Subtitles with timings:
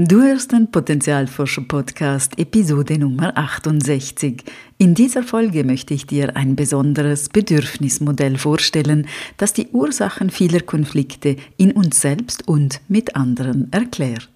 [0.00, 4.44] Du hörst den Potenzialforscher Podcast Episode Nummer 68.
[4.78, 9.08] In dieser Folge möchte ich dir ein besonderes Bedürfnismodell vorstellen,
[9.38, 14.30] das die Ursachen vieler Konflikte in uns selbst und mit anderen erklärt.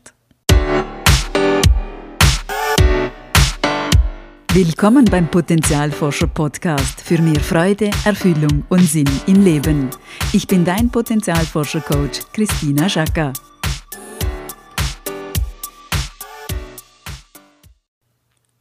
[4.52, 9.90] Willkommen beim Potenzialforscher Podcast für mehr Freude, Erfüllung und Sinn im Leben.
[10.32, 13.32] Ich bin dein Potenzialforscher Coach Christina Schaka.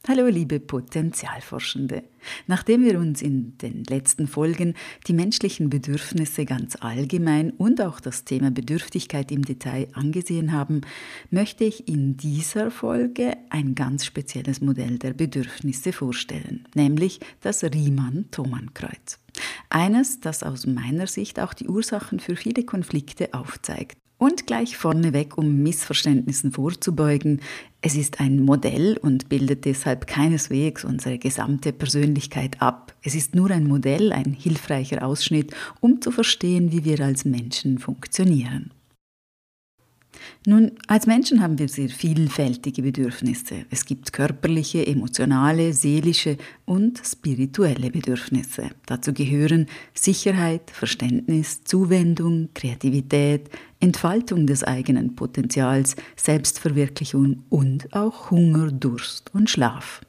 [0.08, 2.02] Hallo liebe Potenzialforschende.
[2.48, 4.74] Nachdem wir uns in den letzten Folgen
[5.06, 10.80] die menschlichen Bedürfnisse ganz allgemein und auch das Thema Bedürftigkeit im Detail angesehen haben,
[11.30, 19.20] möchte ich in dieser Folge ein ganz spezielles Modell der Bedürfnisse vorstellen, nämlich das Riemann-Thomann-Kreuz.
[19.70, 24.01] Eines, das aus meiner Sicht auch die Ursachen für viele Konflikte aufzeigt.
[24.22, 27.40] Und gleich vorneweg, um Missverständnissen vorzubeugen,
[27.80, 32.94] es ist ein Modell und bildet deshalb keineswegs unsere gesamte Persönlichkeit ab.
[33.02, 37.80] Es ist nur ein Modell, ein hilfreicher Ausschnitt, um zu verstehen, wie wir als Menschen
[37.80, 38.70] funktionieren.
[40.46, 43.64] Nun, als Menschen haben wir sehr vielfältige Bedürfnisse.
[43.70, 48.70] Es gibt körperliche, emotionale, seelische und spirituelle Bedürfnisse.
[48.86, 53.50] Dazu gehören Sicherheit, Verständnis, Zuwendung, Kreativität,
[53.80, 60.02] Entfaltung des eigenen Potenzials, Selbstverwirklichung und auch Hunger, Durst und Schlaf.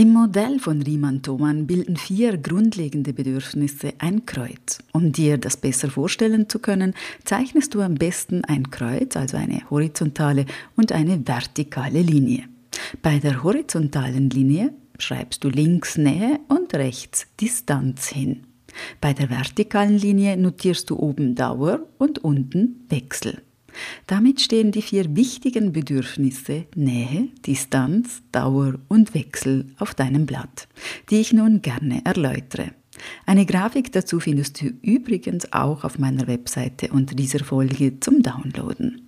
[0.00, 4.78] Im Modell von Riemann-Thomann bilden vier grundlegende Bedürfnisse ein Kreuz.
[4.92, 9.68] Um dir das besser vorstellen zu können, zeichnest du am besten ein Kreuz, also eine
[9.70, 12.44] horizontale und eine vertikale Linie.
[13.02, 18.44] Bei der horizontalen Linie schreibst du links Nähe und rechts Distanz hin.
[19.00, 23.42] Bei der vertikalen Linie notierst du oben Dauer und unten Wechsel.
[24.06, 30.68] Damit stehen die vier wichtigen Bedürfnisse Nähe, Distanz, Dauer und Wechsel auf deinem Blatt,
[31.10, 32.72] die ich nun gerne erläutere.
[33.26, 39.02] Eine Grafik dazu findest du übrigens auch auf meiner Webseite unter dieser Folge zum Downloaden.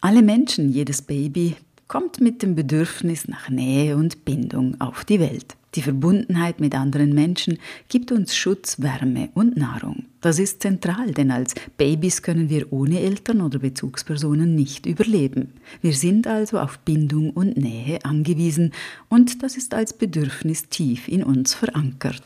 [0.00, 1.56] Alle Menschen, jedes Baby
[1.88, 5.56] kommt mit dem Bedürfnis nach Nähe und Bindung auf die Welt.
[5.74, 7.58] Die Verbundenheit mit anderen Menschen
[7.88, 10.06] gibt uns Schutz, Wärme und Nahrung.
[10.22, 15.52] Das ist zentral, denn als Babys können wir ohne Eltern oder Bezugspersonen nicht überleben.
[15.82, 18.72] Wir sind also auf Bindung und Nähe angewiesen
[19.10, 22.22] und das ist als Bedürfnis tief in uns verankert.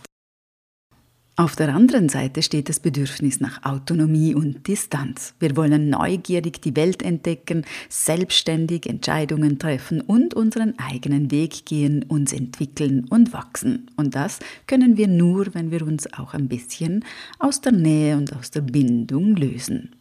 [1.40, 5.32] Auf der anderen Seite steht das Bedürfnis nach Autonomie und Distanz.
[5.40, 12.34] Wir wollen neugierig die Welt entdecken, selbstständig Entscheidungen treffen und unseren eigenen Weg gehen, uns
[12.34, 13.90] entwickeln und wachsen.
[13.96, 17.06] Und das können wir nur, wenn wir uns auch ein bisschen
[17.38, 19.96] aus der Nähe und aus der Bindung lösen.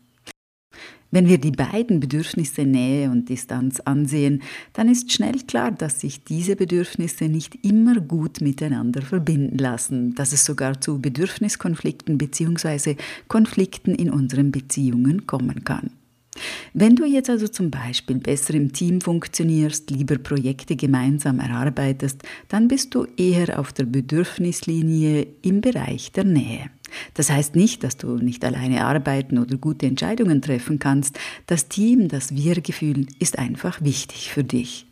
[1.11, 4.43] Wenn wir die beiden Bedürfnisse Nähe und Distanz ansehen,
[4.73, 10.33] dann ist schnell klar, dass sich diese Bedürfnisse nicht immer gut miteinander verbinden lassen, dass
[10.33, 12.95] es sogar zu Bedürfniskonflikten bzw.
[13.27, 15.91] Konflikten in unseren Beziehungen kommen kann.
[16.73, 22.67] Wenn du jetzt also zum Beispiel besser im Team funktionierst, lieber Projekte gemeinsam erarbeitest, dann
[22.67, 26.69] bist du eher auf der Bedürfnislinie im Bereich der Nähe.
[27.13, 31.19] Das heißt nicht, dass du nicht alleine arbeiten oder gute Entscheidungen treffen kannst.
[31.47, 34.85] Das Team, das Wir-Gefühl ist einfach wichtig für dich.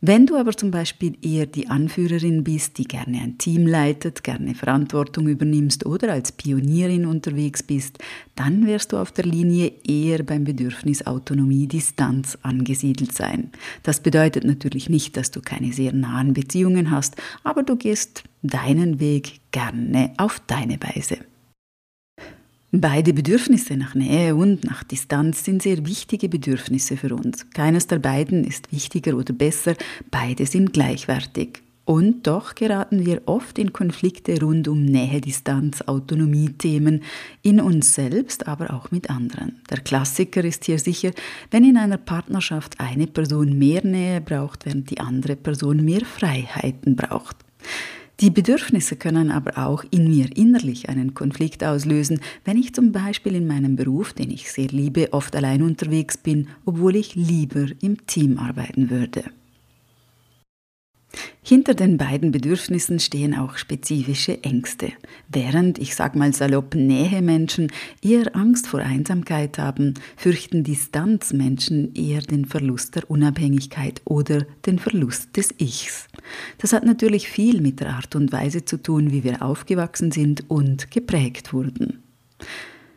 [0.00, 4.54] Wenn du aber zum Beispiel eher die Anführerin bist, die gerne ein Team leitet, gerne
[4.54, 7.98] Verantwortung übernimmst oder als Pionierin unterwegs bist,
[8.34, 13.50] dann wirst du auf der Linie eher beim Bedürfnis Autonomie, Distanz angesiedelt sein.
[13.82, 19.00] Das bedeutet natürlich nicht, dass du keine sehr nahen Beziehungen hast, aber du gehst deinen
[19.00, 21.18] Weg gerne auf deine Weise.
[22.76, 27.48] Beide Bedürfnisse nach Nähe und nach Distanz sind sehr wichtige Bedürfnisse für uns.
[27.50, 29.76] Keines der beiden ist wichtiger oder besser,
[30.10, 31.62] beide sind gleichwertig.
[31.84, 37.04] Und doch geraten wir oft in Konflikte rund um Nähe, Distanz, Autonomie-Themen
[37.42, 39.60] in uns selbst, aber auch mit anderen.
[39.70, 41.12] Der Klassiker ist hier sicher,
[41.52, 46.96] wenn in einer Partnerschaft eine Person mehr Nähe braucht, während die andere Person mehr Freiheiten
[46.96, 47.36] braucht.
[48.20, 53.34] Die Bedürfnisse können aber auch in mir innerlich einen Konflikt auslösen, wenn ich zum Beispiel
[53.34, 58.06] in meinem Beruf, den ich sehr liebe, oft allein unterwegs bin, obwohl ich lieber im
[58.06, 59.24] Team arbeiten würde.
[61.46, 64.92] Hinter den beiden Bedürfnissen stehen auch spezifische Ängste.
[65.28, 67.70] Während, ich sag mal salopp, Nähe-Menschen
[68.00, 75.36] eher Angst vor Einsamkeit haben, fürchten Distanz-Menschen eher den Verlust der Unabhängigkeit oder den Verlust
[75.36, 76.08] des Ichs.
[76.56, 80.48] Das hat natürlich viel mit der Art und Weise zu tun, wie wir aufgewachsen sind
[80.48, 82.02] und geprägt wurden.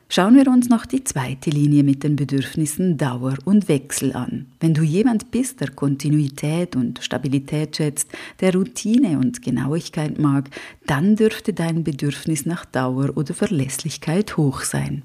[0.09, 4.45] Schauen wir uns noch die zweite Linie mit den Bedürfnissen Dauer und Wechsel an.
[4.61, 8.09] Wenn du jemand bist, der Kontinuität und Stabilität schätzt,
[8.39, 10.49] der Routine und Genauigkeit mag,
[10.85, 15.03] dann dürfte dein Bedürfnis nach Dauer oder Verlässlichkeit hoch sein.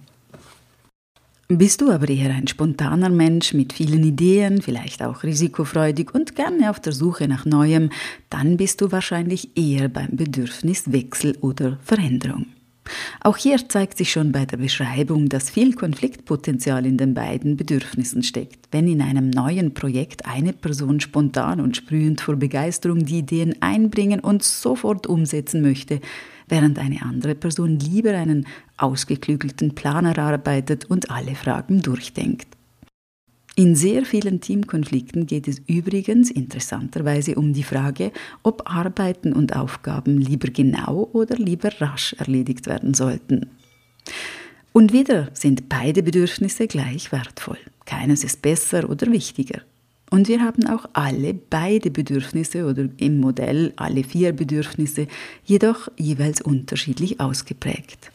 [1.49, 6.71] Bist du aber eher ein spontaner Mensch mit vielen Ideen, vielleicht auch risikofreudig und gerne
[6.71, 7.91] auf der Suche nach Neuem,
[8.31, 12.47] dann bist du wahrscheinlich eher beim Bedürfnis Wechsel oder Veränderung.
[13.21, 18.23] Auch hier zeigt sich schon bei der Beschreibung, dass viel Konfliktpotenzial in den beiden Bedürfnissen
[18.23, 18.69] steckt.
[18.73, 24.21] Wenn in einem neuen Projekt eine Person spontan und sprühend vor Begeisterung die Ideen einbringen
[24.21, 26.01] und sofort umsetzen möchte,
[26.49, 28.47] während eine andere Person lieber einen
[28.77, 32.49] ausgeklügelten Plan erarbeitet und alle Fragen durchdenkt.
[33.55, 38.11] In sehr vielen Teamkonflikten geht es übrigens interessanterweise um die Frage,
[38.43, 43.51] ob Arbeiten und Aufgaben lieber genau oder lieber rasch erledigt werden sollten.
[44.73, 47.59] Und wieder sind beide Bedürfnisse gleich wertvoll.
[47.85, 49.61] Keines ist besser oder wichtiger.
[50.11, 55.09] Und wir haben auch alle beide Bedürfnisse oder im Modell alle vier Bedürfnisse,
[55.45, 58.11] jedoch jeweils unterschiedlich ausgeprägt.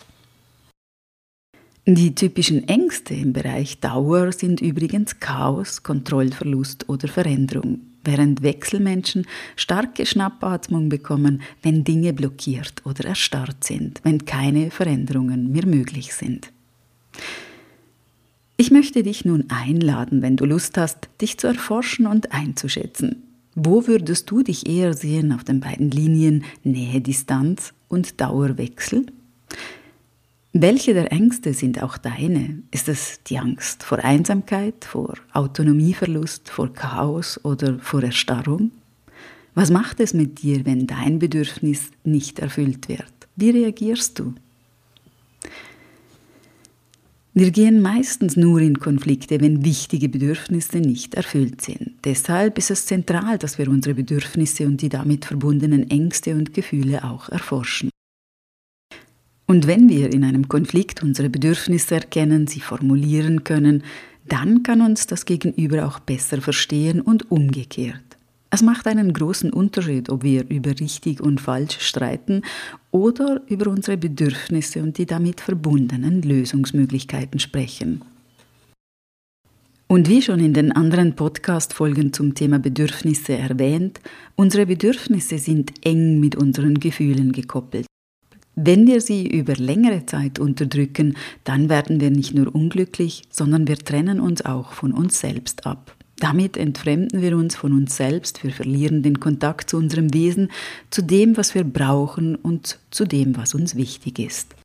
[1.89, 9.25] Die typischen Ängste im Bereich Dauer sind übrigens Chaos, Kontrollverlust oder Veränderung, während Wechselmenschen
[9.55, 16.51] starke Schnappatmung bekommen, wenn Dinge blockiert oder erstarrt sind, wenn keine Veränderungen mehr möglich sind.
[18.57, 23.23] Ich möchte dich nun einladen, wenn du Lust hast, dich zu erforschen und einzuschätzen.
[23.55, 29.05] Wo würdest du dich eher sehen auf den beiden Linien Nähe, Distanz und Dauerwechsel?
[30.59, 32.63] Welche der Ängste sind auch deine?
[32.71, 38.71] Ist es die Angst vor Einsamkeit, vor Autonomieverlust, vor Chaos oder vor Erstarrung?
[39.54, 43.13] Was macht es mit dir, wenn dein Bedürfnis nicht erfüllt wird?
[43.36, 44.33] Wie reagierst du?
[47.36, 51.92] Wir gehen meistens nur in Konflikte, wenn wichtige Bedürfnisse nicht erfüllt sind.
[52.04, 57.04] Deshalb ist es zentral, dass wir unsere Bedürfnisse und die damit verbundenen Ängste und Gefühle
[57.04, 57.92] auch erforschen.
[59.47, 63.81] Und wenn wir in einem Konflikt unsere Bedürfnisse erkennen, sie formulieren können,
[64.27, 68.03] dann kann uns das Gegenüber auch besser verstehen und umgekehrt.
[68.49, 72.41] Es macht einen großen Unterschied, ob wir über richtig und falsch streiten
[72.91, 78.01] oder über unsere Bedürfnisse und die damit verbundenen Lösungsmöglichkeiten sprechen.
[79.88, 84.01] Und wie schon in den anderen Podcast-Folgen zum Thema Bedürfnisse erwähnt,
[84.35, 87.85] unsere Bedürfnisse sind eng mit unseren Gefühlen gekoppelt.
[88.59, 93.77] Wenn wir sie über längere Zeit unterdrücken, dann werden wir nicht nur unglücklich, sondern wir
[93.77, 95.95] trennen uns auch von uns selbst ab.
[96.19, 100.50] Damit entfremden wir uns von uns selbst, wir verlieren den Kontakt zu unserem Wesen,
[100.89, 104.56] zu dem, was wir brauchen und zu dem, was uns wichtig ist.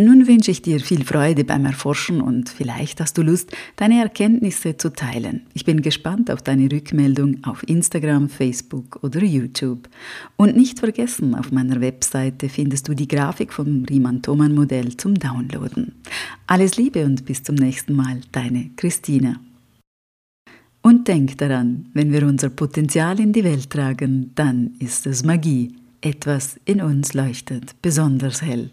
[0.00, 4.76] Nun wünsche ich dir viel Freude beim Erforschen und vielleicht hast du Lust, deine Erkenntnisse
[4.76, 5.40] zu teilen.
[5.54, 9.88] Ich bin gespannt auf deine Rückmeldung auf Instagram, Facebook oder YouTube.
[10.36, 15.96] Und nicht vergessen, auf meiner Webseite findest du die Grafik vom Riemann-Thomann-Modell zum Downloaden.
[16.46, 19.40] Alles Liebe und bis zum nächsten Mal, deine Christina.
[20.80, 25.74] Und denk daran, wenn wir unser Potenzial in die Welt tragen, dann ist es Magie.
[26.00, 28.70] Etwas in uns leuchtet besonders hell.